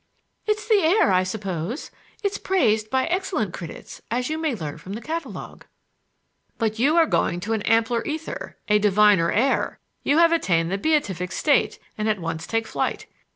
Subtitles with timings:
[0.47, 1.91] "It's the air, I suppose.
[2.23, 5.65] It's praised by excellent critics, as you may learn from the catalogue."
[6.57, 9.77] "But you are going to an ampler ether, a diviner air.
[10.01, 13.05] You have attained the beatific state and at once take flight.